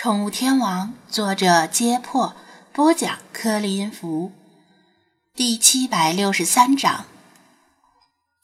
[0.00, 2.36] 宠物天王，作者：揭破，
[2.72, 4.30] 播讲：颗粒音符，
[5.34, 7.04] 第七百六十三章。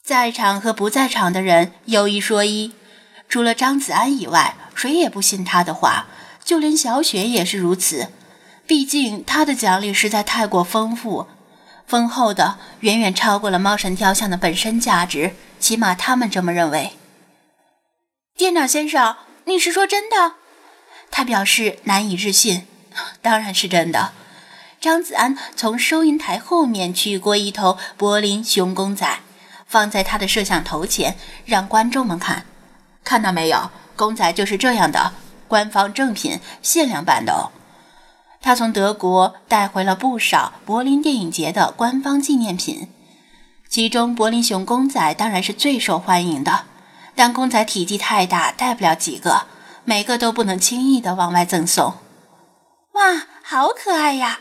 [0.03, 2.73] 在场和不在场的人有一说一，
[3.29, 6.07] 除了张子安以外，谁也不信他的话，
[6.43, 8.09] 就连小雪也是如此。
[8.67, 11.27] 毕竟他的奖励实在太过丰富，
[11.87, 16.97] 丰厚的远远超过了猫神雕像的本身价值，起码他们这么认为。
[18.35, 19.15] 店长先生，
[19.45, 20.35] 你是说真的？
[21.17, 22.67] 他表示难以置信，
[23.23, 24.11] 当然是真的。
[24.81, 29.19] 张子安从收银台后面取过一头柏林熊公仔，
[29.65, 32.45] 放在他的摄像头前，让观众们看。
[33.05, 35.13] 看到没有，公仔就是这样的，
[35.47, 37.55] 官方正品，限量版的哦。
[38.41, 42.89] 他从德国带回了不少柏林电影节的官方纪念品，
[43.69, 46.65] 其中柏林熊公仔当然是最受欢迎的，
[47.15, 49.47] 但公仔体积太大，带不了几个。
[49.85, 51.93] 每个都不能轻易的往外赠送。
[52.93, 54.39] 哇，好可爱呀！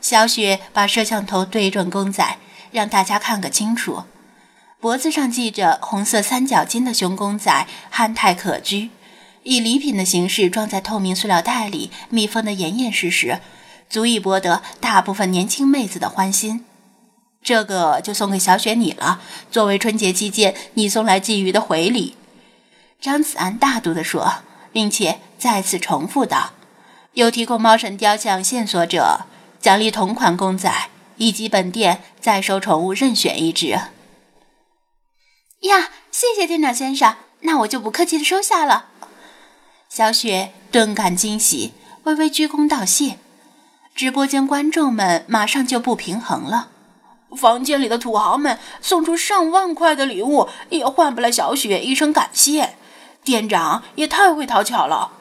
[0.00, 2.38] 小雪把摄像头对准公仔，
[2.72, 4.04] 让大家看个清楚。
[4.80, 8.88] 脖子上系着红色三角巾的熊公仔，憨态可掬，
[9.44, 13.40] 以礼品的形式装在透明塑料袋里，密封的严严实实，
[13.88, 16.64] 足以博得大部分年轻妹子的欢心。
[17.42, 19.20] 这个就送给小雪你了，
[19.52, 22.16] 作为春节期间你送来鲫鱼的回礼。
[23.00, 24.42] 张子安大度地说。
[24.72, 26.52] 并且再次重复道
[27.14, 29.26] ：“有提供猫神雕像线索者，
[29.60, 30.72] 奖励同款公仔
[31.16, 33.78] 以及本店在收宠物任选一只。”
[35.62, 38.86] 呀，谢谢店长先生，那我就不客气的收下了。
[39.88, 41.74] 小雪顿感惊喜，
[42.04, 43.18] 微微鞠躬道谢。
[43.94, 46.68] 直播间观众们马上就不平衡了，
[47.36, 52.76] 房间里的土豪们送出上万块的礼物，也换不来小雪一声感谢。
[53.22, 55.12] 店长也太会讨巧了，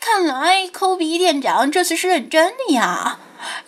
[0.00, 3.18] 看来抠鼻店长这次是认真的呀！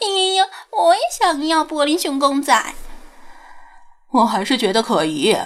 [0.01, 2.75] 嘤嘤，我也想要柏林熊公仔。
[4.11, 5.37] 我还是觉得可疑，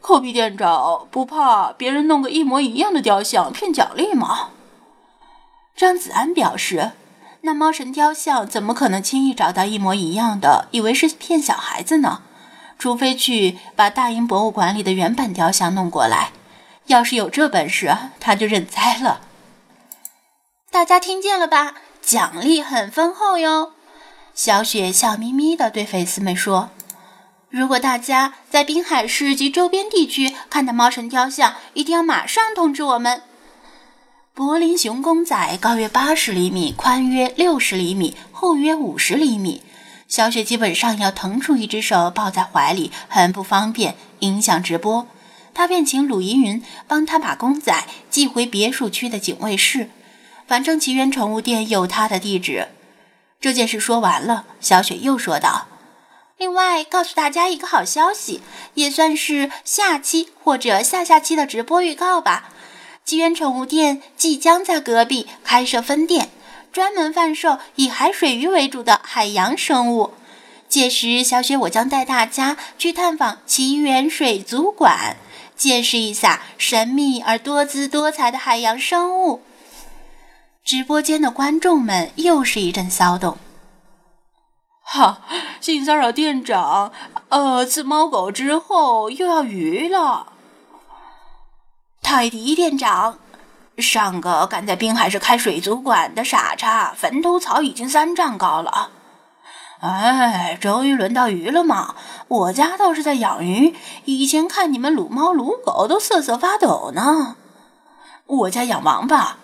[0.00, 4.50] 抠鼻店长不怕别人弄个一模一样的雕像骗奖励吗？
[5.76, 6.92] 张子安表示，
[7.42, 10.68] 那猫神雕像怎么可能轻易找到一模一样的？
[10.70, 12.22] 以为是骗小孩子呢？
[12.78, 16.30] 除非去把大英博物馆里的原版雕像弄过来。
[16.86, 19.20] 要是有这本事，他就认栽了。
[20.70, 21.74] 大家听见了吧？
[22.02, 23.72] 奖励很丰厚哟！
[24.34, 26.70] 小雪笑眯眯地对粉丝们说
[27.50, 33.22] ：“如果大家在滨海市及周边地区看到猫神雕像，一定要马上通知我们。”
[34.34, 39.62] 柏林熊公仔高约八十厘米，宽约六十厘米，厚约五十厘米。
[40.06, 45.08] 小雪基本上要腾出一只手抱在怀里，很不方便，影响直播。
[45.56, 49.88] 他便请鲁依云帮他把公仔寄回别墅区的警卫室，
[50.46, 52.68] 反正奇缘宠物店有他的地址。
[53.40, 55.66] 这件事说完了，小雪又说道
[56.36, 58.42] ：“另外，告诉大家一个好消息，
[58.74, 62.50] 也算是下期或者下下期的直播预告吧。
[63.02, 66.28] 奇缘宠物店即将在隔壁开设分店，
[66.70, 70.12] 专门贩售以海水鱼为主的海洋生物。
[70.68, 75.16] 届时，小雪我将带大家去探访奇缘水族馆。”
[75.56, 79.42] 见识一下神秘而多姿多彩的海洋生物。
[80.62, 83.38] 直播间的观众们又是一阵骚动。
[84.82, 85.22] 哈，
[85.60, 86.92] 性骚扰店长，
[87.28, 90.32] 呃，自猫狗之后又要鱼了。
[92.02, 93.18] 泰迪店长，
[93.78, 98.90] 上个敢在滨海市开水族馆的傻叉，坟头草已经三丈高了。
[99.86, 101.94] 哎，终于轮到鱼了嘛！
[102.28, 103.74] 我家倒是在养鱼，
[104.04, 107.36] 以前看你们撸猫撸狗都瑟瑟发抖呢。
[108.26, 109.38] 我家养王八，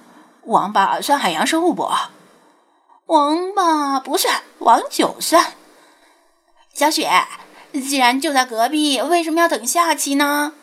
[0.44, 1.88] 王八算海洋生物不？
[3.06, 5.52] 王八不算，王九算。
[6.74, 7.10] 小雪，
[7.72, 10.54] 既然就在隔壁，为什么要等下期呢？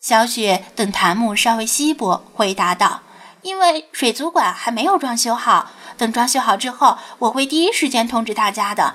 [0.00, 3.00] 小雪等檀木稍微稀薄，回答道
[3.42, 8.94] ：“因为水族馆还没有装修好。”等装修好之后，我会第一时间通知大家的。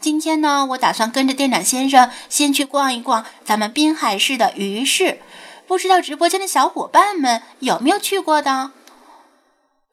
[0.00, 5.20] 今天呢，我打算跟着店长先生先去逛一逛咱们滨海市的鱼市，
[5.66, 8.70] 不知道直播间的小伙伴们有没有去过的？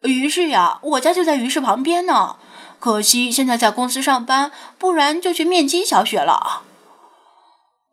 [0.02, 2.38] 鱼市呀，我家就在鱼市旁边呢。
[2.80, 6.62] 可惜现在在公司上班，不然就去面基小雪了。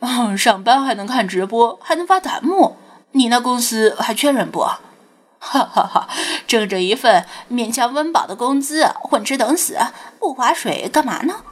[0.00, 2.76] 嗯， 上班还能看直播，还能发弹幕，
[3.12, 4.68] 你那公司还缺人不？
[5.44, 6.08] 哈哈哈，
[6.46, 9.76] 挣着一份勉强温饱的工资，混吃等死，
[10.20, 11.42] 不划水干嘛呢？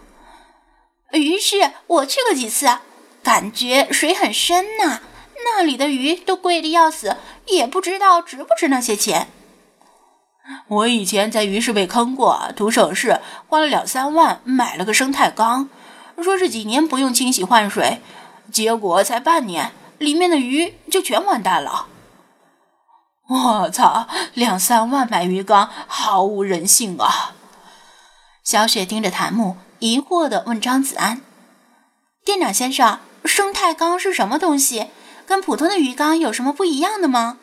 [1.11, 2.79] 于是我去过几次，
[3.21, 5.01] 感觉水很深呐，
[5.45, 7.17] 那里的鱼都贵的要死，
[7.47, 9.27] 也不知道值不值那些钱。
[10.69, 15.69] 我以前在鱼市被坑过，图省事，花了两三万买了个生态缸，
[16.23, 18.01] 说是几年不用清洗换水，
[18.53, 21.87] 结果才半年，里面的鱼就全完蛋了。
[23.31, 24.09] 我操！
[24.35, 27.37] 两三万买鱼缸，毫无人性啊！
[28.43, 31.21] 小雪盯着檀木，疑惑地问张子安
[32.27, 34.89] ：“店长先生，生态缸是什么东西？
[35.27, 37.39] 跟普通的鱼缸有什么不一样的吗？”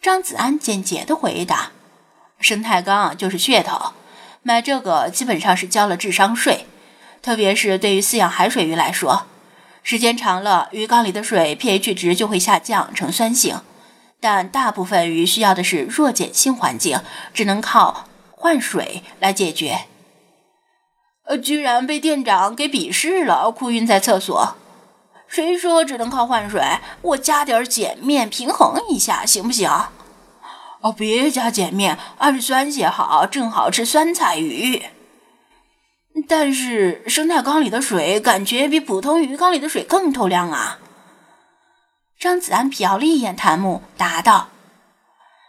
[0.00, 1.72] 张子安简洁地回答
[2.38, 3.92] ：“生态缸就是噱头，
[4.44, 6.66] 买这个基本上是交了智商税。
[7.20, 9.24] 特别是对于饲养海水鱼来说，
[9.82, 13.60] 时间长了，鱼缸里的水 pH 值就会下降呈酸性。”
[14.20, 17.00] 但大部分鱼需要的是弱碱性环境，
[17.34, 19.86] 只能靠换水来解决。
[21.24, 24.56] 呃，居然被店长给鄙视了，哭晕在厕所。
[25.28, 26.62] 谁说只能靠换水？
[27.02, 29.68] 我加点碱面平衡一下，行不行？
[30.80, 34.82] 哦，别加碱面，按酸写好，正好吃酸菜鱼。
[36.28, 40.78] 但是生态缸里的水感觉比普通鱼缸里的水更透亮啊。
[42.18, 44.48] 张子安瞟了一眼檀木，答道：“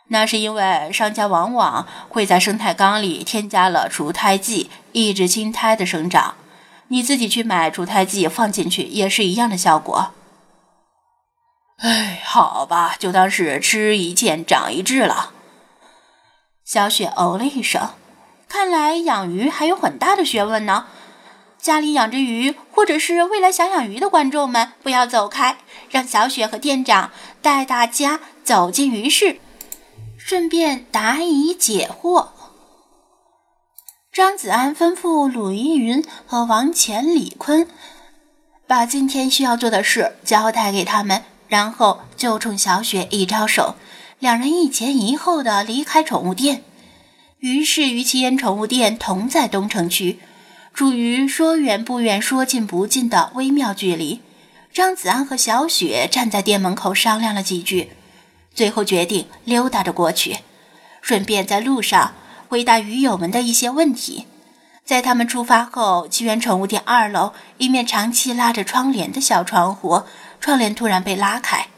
[0.10, 6.36] 那是因为商家往往会在生态缸里添加了除胎剂，抑制青苔的生长。
[6.90, 10.12] 你自己去买除胎剂放进去，也是一样的效果。”
[11.80, 15.32] 哎，好吧，就当是吃一堑长一智了。
[16.66, 17.92] 小雪哦了一声，
[18.50, 20.88] 看来养鱼还有很大的学问呢。
[21.60, 25.58] 家里养着鱼，或者是未来想养鱼的观众们，不要走开，
[25.90, 27.12] 让小雪和店长
[27.42, 29.40] 带大家走进鱼市，
[30.18, 32.30] 顺便答疑解惑。
[34.14, 37.68] 张子安吩咐鲁依云和王乾、李坤
[38.66, 43.76] 把今天需要做的事交代给他们，然后就冲小雪一招手，
[44.20, 46.64] 两人一前一后的离开宠物店。
[47.40, 50.20] 于是，与奇岩宠物店同在东城区。
[50.78, 54.22] 处于说远不远、说近不近的微妙距离，
[54.72, 57.94] 张子安和小雪站在店门口商量了几句，
[58.54, 60.38] 最后决定溜达着过去，
[61.02, 62.14] 顺便在路上
[62.48, 64.28] 回答鱼友们的一些问题。
[64.86, 70.04] 在他们出发后，奇缘宠物店二楼一面长期拉着窗帘的小窗户，
[70.40, 71.70] 窗帘突然被拉开，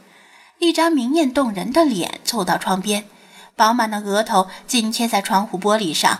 [0.58, 3.06] 一张明艳动人的脸凑到窗边，
[3.56, 6.20] 饱满的额头紧贴在窗户玻璃上。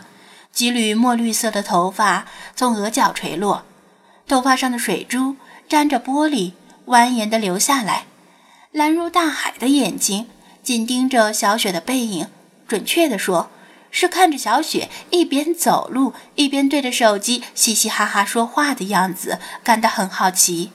[0.54, 2.26] 几缕墨绿色的头发
[2.56, 3.64] 从额角垂落，
[4.28, 5.38] 头发上的水珠
[5.68, 6.54] 沾着玻璃，
[6.88, 8.06] 蜿蜒地流下来。
[8.72, 10.28] 蓝如大海的眼睛
[10.62, 12.28] 紧盯着小雪的背影，
[12.68, 13.50] 准确地说，
[13.90, 20.72] 是看着小雪一边走路一边对着手机嘻嘻哈哈说话的样子，感到很好奇。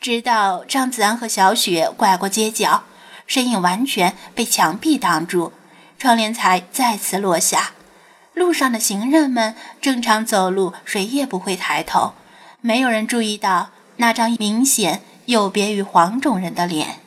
[0.00, 2.84] 直到张子安和小雪拐过街角，
[3.26, 5.52] 身影完全被墙壁挡住，
[5.98, 7.72] 窗帘才再次落下。
[8.34, 12.12] 路上的行人们正常走路，谁也不会抬头，
[12.60, 17.00] 没有人注意到那张明显有别于黄种人的脸。